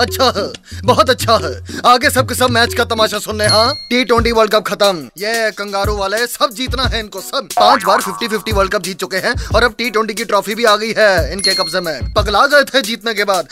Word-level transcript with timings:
अच्छा 0.00 0.32
है, 0.36 0.46
बहुत 0.84 1.10
अच्छा 1.10 1.36
है। 1.42 1.52
आगे 1.86 2.10
सबके 2.10 2.34
सब 2.34 2.50
मैच 2.50 2.74
का 2.74 2.84
तमाशा 2.86 3.18
सुनने 3.18 3.46
हाँ 3.48 3.72
टी 3.90 4.04
ट्वेंटी 4.04 4.32
वर्ल्ड 4.32 4.52
कप 4.52 4.64
खत्म। 4.66 5.08
ये 5.18 5.50
कंगारू 5.52 5.96
वाले 5.96 6.26
सब 6.28 6.52
जीतना 6.54 6.84
है 6.84 7.00
इनको, 7.00 7.20
सब। 7.20 7.48
पाँच 7.56 7.84
बार 7.84 8.00
फिफ्टी 8.00 8.28
फिफ्टी 8.28 8.52
वर्ल्ड 8.52 8.72
कप 8.72 8.82
जीत 8.82 8.98
चुके 9.00 9.16
हैं 9.18 9.34
और 9.54 9.62
अब 9.62 9.74
टी 9.78 9.90
ट्वेंटी 9.90 10.14
की 10.14 10.24
ट्रॉफी 10.24 10.54
भी 10.54 10.64
आ 10.64 10.76
गई 10.76 10.92
है 10.98 11.32
इनके 11.32 11.54
कब्जे 11.54 11.80
में। 11.80 12.12
पगला 12.14 12.46
गए 12.46 12.64
थे 12.64 12.82
जीतने 12.82 13.14
के 13.14 13.24
बाद। 13.24 13.48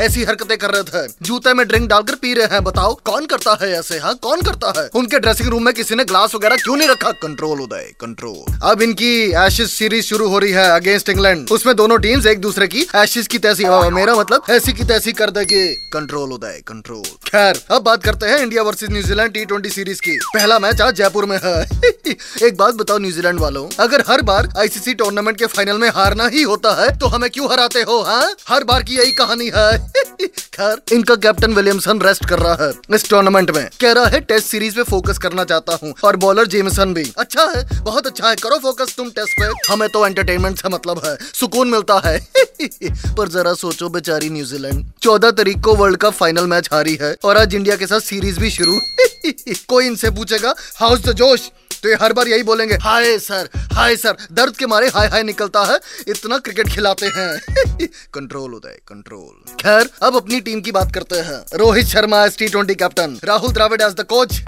ऐसी 0.00 0.24
हरकतें 0.24 0.56
कर 0.58 0.70
रहे 0.70 0.82
थे। 0.84 1.06
जूते 1.22 1.54
में 1.54 1.66
ड्रिंक 1.68 1.88
डालकर 1.88 2.14
पी 2.16 2.34
रहे 2.34 2.46
हैं, 2.46 2.62
बताओ 2.64 2.94
कौन 3.04 3.26
करता 3.26 3.56
है 3.62 3.70
ऐसे 3.78 3.98
हाँ? 3.98 4.14
कौन 4.22 4.42
करता 4.42 4.72
है? 4.78 4.88
उनके 4.94 5.18
ड्रेसिंग 5.18 5.48
रूम 5.48 5.64
में 5.64 5.72
किसी 5.74 5.94
ने 5.94 6.04
ग्लास 6.04 6.34
वगैरह 6.34 6.56
क्यों 6.56 6.76
नहीं 6.76 6.88
रखा? 6.88 7.10
कंट्रोल 7.22 7.60
उदय 7.60 7.90
कंट्रोल 8.00 8.58
अब 8.70 8.82
इनकी 8.82 9.12
एशिज 9.38 9.70
सीरीज़ 9.70 10.04
शुरू 10.04 10.28
हो 10.28 10.38
रही 10.38 10.52
है 10.52 10.68
अगेंस्ट 10.70 11.08
इंग्लैंड 11.08 11.50
उसमें 11.52 11.74
दोनों 11.76 11.98
टीम्स 11.98 12.26
एक 12.26 12.40
दूसरे 12.40 12.66
की 12.68 12.86
एशिज 12.96 13.26
की 13.26 13.38
तैसी 13.38 13.64
मेरा 13.94 14.14
मतलब 14.14 14.44
ऐसी 14.50 14.72
की 14.72 14.84
तैसी 14.84 15.12
कर 15.14 15.30
देगी 15.30 15.66
कंट्रोल 15.92 16.32
उदय 16.32 16.60
कंट्रोल 16.66 17.02
खैर, 17.26 17.60
अब 17.70 17.82
बात 17.82 18.02
करते 18.04 18.26
हैं 18.26 18.38
India 18.38 18.62
versus 18.62 18.90
New Zealand 18.90 19.32
T 19.32 19.44
twenty 19.44 19.70
series 19.70 20.00
की। 20.00 20.16
पहला 20.34 20.58
मैच 20.58 20.80
आज 20.80 20.94
जयपुर 20.94 21.24
में 21.24 21.38
है। 21.44 21.62
एक 22.42 22.56
बात 22.56 22.74
बताओ 22.74 22.98
न्यूजीलैंड 22.98 23.40
वालों, 23.40 23.68
अगर 23.80 24.04
हर 24.08 24.22
बार 24.22 24.48
आईसीसी 24.58 24.94
टूर्नामेंट 24.94 25.38
के 25.38 25.46
फाइनल 25.46 25.78
में 25.78 25.88
हारना 25.90 26.26
ही 26.28 26.42
होता 26.42 26.74
है 26.82 26.98
तो 26.98 27.06
हमें 27.06 27.30
क्यों 27.30 27.50
हराते 27.52 27.82
हो 27.82 28.00
हाँ? 28.02 28.34
हर 28.48 28.64
बार 28.64 28.82
की 28.82 28.96
यही 28.96 29.12
कहानी 29.12 29.50
है। 29.54 29.92
खैर 30.54 30.94
इनका 30.94 31.14
कैप्टन 31.14 31.52
विलियमसन 31.54 32.00
रेस्ट 32.00 32.24
कर 32.28 32.38
रहा 32.38 32.64
है। 32.64 32.72
इस 32.94 33.08
टूर्नामेंट 33.10 33.50
में 33.50 33.68
कह 33.80 33.92
रहा 33.92 34.06
है 34.06 34.20
टेस्ट 34.20 34.46
सीरीज़ 34.46 34.76
पे 34.76 34.82
फोकस 34.82 35.18
करना 35.18 35.44
चाहता 35.44 35.78
हूँ। 35.82 35.94
और 36.04 36.16
बॉलर 36.16 36.46
जेमसन 36.46 36.94
भी। 36.94 37.12
अच्छा 37.18 37.42
है, 37.56 37.80
बहुत 37.82 38.06
अच्छा 38.06 38.28
है। 38.28 38.36
करो 38.36 38.58
फोकस 38.58 38.94
तुम 38.96 39.10
टेस्ट 39.10 39.42
पे। 39.42 39.72
हमें 39.72 39.88
तो 39.88 40.06
एंटरटेनमेंट 40.06 40.58
से 40.58 40.68
मतलब 40.68 41.02
है। 41.04 41.16
सुकून 41.34 41.70
मिलता 41.70 42.00
है। 42.04 42.28
पर 43.14 43.28
जरा 43.28 43.54
सोचो 43.54 43.88
बेचारी 43.88 44.30
न्यूजीलैंड 44.30 44.84
चौदह 45.02 45.30
तारीख 45.30 45.60
को 45.60 45.74
वर्ल्ड 45.74 45.96
कप 45.96 46.12
फाइनल 46.12 46.46
मैच 46.46 46.68
हारी 46.72 46.98
है। 47.02 47.16
और 47.24 47.36
आज 47.36 47.54
इंडिया 47.54 47.76
के 47.76 47.86
साथ 47.86 48.00
सीरीज़ 48.00 48.40
भी 48.40 48.50
शुरू। 48.50 48.80
कोई 49.68 49.86
इनसे 49.86 50.10
पूछेगा 50.10 50.54
हाउस 50.76 51.00
द 51.00 51.12
जोश? 51.12 51.40
तो 51.84 51.88
ये 51.88 51.96
हर 52.02 52.12
बार 52.12 52.28
यही 52.28 52.42
बोलेंगे, 52.42 52.74
हाय 52.74 53.18
सर 53.18 53.48
हाय 53.72 53.96
सर। 53.96 54.16
दर्द 54.32 54.56
के 54.56 54.66
मारे 54.66 54.86
हाय 54.88 55.08
हाय 55.08 55.22
निकलता 55.22 55.64
है, 55.64 55.78
इतना 56.08 56.38
क्रिकेट 56.38 56.68
खिलाते 56.68 57.06
हैं। 57.06 57.40
कंट्रोल 58.14 58.54
उदय, 58.54 58.78
कंट्रोल। 58.88 59.54
खैर, 59.62 59.90
अब 60.02 60.16
अपनी 60.16 60.40
टीम 60.40 60.60
की 60.60 60.72
बात 60.72 60.94
करते 60.94 61.16
हैं। 61.16 61.44
Rohit 61.54 61.86
Sharma 61.86 62.24
as 62.24 62.38
T 62.38 62.48
twenty 62.48 62.74
captain 62.74 63.18
Rahul 63.24 63.52
Dravid 63.52 63.80
as 63.80 63.92
the 63.92 64.00
coach 64.00 64.40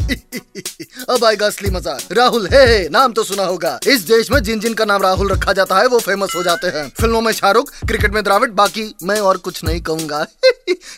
अब 1.11 1.25
आएगा 1.25 1.47
असली 1.47 1.71
मज़ा 1.71 1.97
राहुल 2.13 2.47
हे, 2.47 2.65
हे 2.67 2.89
नाम 2.89 3.13
तो 3.13 3.25
सुना 3.25 3.45
होगा। 3.45 3.79
इस 3.87 4.01
देश 4.03 4.31
में 4.31 4.43
जिन 4.43 4.61
जिन 4.61 4.75
का 4.75 4.85
नाम 4.85 5.03
राहुल 5.03 5.31
रखा 5.33 5.53
जाता 5.53 5.79
है 5.79 5.87
वो 5.87 5.99
फ़ेमस 5.99 6.35
हो 6.37 6.43
जाते 6.43 6.67
हैं। 6.69 6.89
फ़िल्मों 7.01 7.21
में 7.21 7.33
शाहरुख 7.33 7.71
क्रिकेट 7.79 8.13
में 8.15 8.23
द्राविड 8.25 8.53
बाकी 8.53 8.93
मैं 9.03 9.19
और 9.21 9.37
कुछ 9.39 9.63
नहीं 9.65 9.81
कहूँगा। 9.81 10.27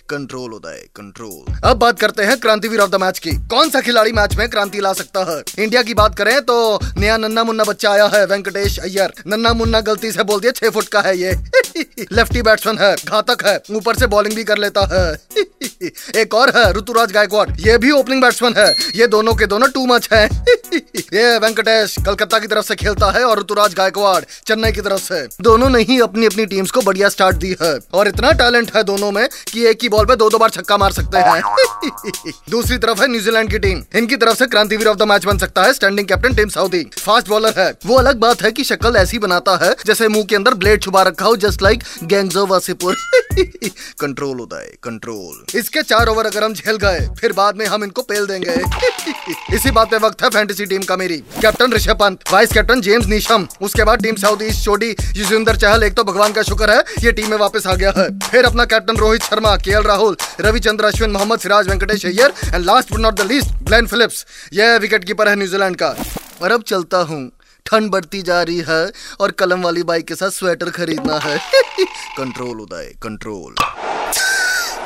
कंट्रोल 0.09 0.51
होता 0.53 0.71
है 0.71 0.81
कंट्रोल 0.97 1.55
अब 1.65 1.77
बात 1.77 1.99
करते 2.01 2.23
हैं 2.23 2.39
क्रांतिवीर 2.41 2.81
ऑफ़ 2.81 2.91
द 2.91 2.95
मैच 2.95 3.19
की। 3.19 3.31
कौन 3.49 3.71
सा 3.71 3.81
खिलाड़ी 3.81 4.13
मैच 4.13 4.37
में 4.37 4.49
क्रांति 4.49 4.81
ला 4.81 4.93
सकता 4.93 5.25
है? 5.31 5.43
इंडिया 5.59 5.83
की 5.83 5.95
बात 5.95 6.17
करें 6.19 6.41
तो 6.43 6.79
नया 6.99 7.17
नन्ना 7.17 7.45
मुन्ना 7.45 7.65
बच्चा 7.65 7.91
आया 7.91 8.07
है 8.07 8.25
वेंकटेश 8.27 8.79
अय्यर। 8.79 9.13
नन्ना 9.27 9.53
मुन्ना 9.53 9.81
गलती 9.81 10.13
से 10.13 10.23
बोल 10.23 10.41
दिया 10.41 10.53
छह 10.53 10.71
फुट 10.71 10.89
का 10.89 11.01
है 11.01 11.17
ये। 11.19 11.33
लेफ्टी 12.13 12.43
बैट्समैन 12.43 12.79
है 12.79 12.95
घातक 12.97 13.47
है 13.47 13.61
ऊपर 13.77 13.97
से 13.97 14.07
बॉलिंग 14.07 14.35
भी 14.35 14.45
कर 14.45 14.59
लेता 14.59 14.89
है। 14.93 15.45
एक 15.83 16.35
और 16.35 16.51
है, 16.57 16.73
ऋतुराज 16.73 17.13
गायकवाड़। 17.13 17.49
ये 17.61 17.77
भी 17.79 17.91
ओपनिंग 17.91 18.23
बैट्समैन 18.23 18.55
है। 18.57 18.75
ये 18.97 19.07
दोनों 19.07 19.35
के 19.35 19.47
दोनों 19.47 19.69
टू 19.69 19.87
मच 19.87 20.09
है। 20.13 20.25
ये 21.15 21.39
वेंकटेश 21.39 21.95
कलकत्ता 22.07 22.39
की 22.39 22.47
तरफ़ 22.47 22.67
से 22.67 22.75
खेलता 22.75 23.11
है 23.11 23.25
और 23.25 23.41
ऋतुराज 23.41 23.75
गायकवाड़ 23.75 24.23
चेन्नई 24.47 24.73
की 24.73 24.81
तरफ़ 24.81 25.03
से। 25.03 25.27
दोनों 25.41 25.69
ने 25.69 25.83
ही 25.83 26.01
अपनी 26.01 26.27
अपनी 26.27 26.47
टीम्स 26.47 26.71
को 26.71 26.81
बढ़िया 26.81 27.09
स्टार्ट 27.09 27.37
दी 27.37 27.55
है। 27.63 27.79
और 27.95 28.09
इतना 28.09 28.33
टैलेंट 28.33 28.75
है 28.77 28.83
दोनों 28.85 29.11
में 29.13 29.29
कि 29.53 29.67
एक 29.67 29.79
ही 29.83 29.89
बॉल 29.89 30.07
पे 30.07 30.17
दो 30.17 30.31
दो 30.31 30.39
बार 30.39 30.51
छक्का 30.51 30.77
मार 30.77 30.93
सकते 30.93 31.19
हैं। 31.19 32.33
दूसरी 32.51 32.79
तरफ़ 32.79 33.01
है 33.03 33.09
न्यूजीलैंड 33.09 33.51
की 33.51 33.59
टीम 33.59 33.83
इनकी 33.95 34.17
तरफ़ 34.17 34.39
से 34.39 34.47
क्रांतिवीर 34.47 34.87
ऑफ़ 34.87 34.97
द 34.99 35.03
मैच 35.03 35.25
बन 35.25 35.39
सकता 35.39 35.63
है 35.63 35.73
standing 35.73 36.09
captain 36.09 36.35
Tim 36.35 36.49
Southee 36.49 36.83
fast 36.99 37.29
bowler 37.29 37.55
है। 37.59 37.73
वो 37.87 37.97
अलग 37.97 38.17
बात 38.17 38.43
है 38.43 38.53
की 38.53 38.65
शक्ल 38.65 38.97
ऐसी 38.97 39.19
बनाता 39.19 39.57
है, 39.65 39.75
जैसे 39.87 40.09
मुँह 40.09 40.25
के 40.25 40.37
अंदर 40.37 40.55
ब्लेड 40.55 40.83
छुपा 40.83 41.03
रखा 41.03 41.27
हो 41.27 41.37
just 41.37 41.63
like 41.63 41.83
gangs of 42.05 42.47
Wasseypur 42.47 42.97
control 44.01 44.39
होता 44.39 44.61
है 44.61 44.71
कंट्रोल 44.83 45.45
इसके 45.69 45.83
चार 45.83 46.09
ओवर 46.09 46.27
अगर 46.27 46.45
हम 46.45 46.53
झेल 46.55 46.77
गए, 46.83 47.01
फिर 47.19 47.33
बाद 47.33 47.57
में 47.57 47.65
हम 47.67 47.83
इनको 47.85 48.03
पेल 48.03 48.27
देंगे। 48.27 48.53
इसी 49.55 49.71
बात 49.71 49.91
पे 49.91 49.97
वक्त 49.99 50.23
है 50.23 50.29
फैंटेसी 50.31 50.67
टीम 50.67 50.83
का 50.83 50.97
मेरी। 50.97 51.17
Captain 51.43 51.73
Rishabh 51.73 51.97
Pant 52.01 52.21
vice 52.33 52.53
captain 52.53 52.81
James 52.81 53.07
Neesham 53.07 53.47
उसके 53.63 53.85
बाद 53.85 54.03
Tim 54.03 54.17
Southee 54.17 54.43
Ish 54.43 54.65
Sodhi 54.65 54.89
Yuzvendra 55.17 55.57
Chahal 55.57 55.83
एक 55.85 55.95
तो 55.95 56.05
भगवान 56.05 56.33
का 56.33 56.43
शुक्र 56.43 56.71
है, 56.71 56.85
ये 57.01 57.13
टीम 57.13 57.31
में 57.31 57.37
वापस 57.39 57.67
आ 57.67 57.75
गया 57.75 57.93
है। 57.97 58.09
फिर 58.21 58.45
अपना 58.45 58.65
captain 58.65 58.97
Rohit 58.97 59.23
Sharma 59.23 59.55
K 59.57 59.81
Rahul 59.89 60.17
Ravichandran 60.41 60.85
Ashwin 60.85 61.11
Mohammed 61.11 61.41
Siraj 61.41 61.69
Venkatesh 61.69 62.07
Iyer 62.07 62.33
and 62.45 62.65
last 62.65 62.93
but 62.93 63.01
not 63.01 63.21
the 63.21 63.27
least 63.27 63.53
Glenn 63.63 63.87
Phillips 63.87 64.27
यह 64.53 64.77
विकेट 64.77 65.05
कीपर 65.05 65.29
है 65.29 65.37
न्यूजीलैंड 65.37 65.77
का। 65.77 65.95
और 66.43 66.53
अब 66.53 66.63
चलता 66.63 66.99
हूँ। 67.03 67.29
ठंड 67.67 67.91
बढ़ती 67.91 68.21
जा 68.23 68.43
रही 68.43 68.63
है 68.69 68.91
और 69.21 69.31
कलम 69.31 69.63
वाली 69.63 69.83
बाइक 69.83 70.07
के 70.07 70.15
साथ 70.15 70.31
स्वेटर 70.31 70.71
खरीदना 70.71 71.19
है। 71.19 71.39
कंट्रोल 72.19 72.61
उदय 72.61 72.93
कंट्रोल 73.03 73.55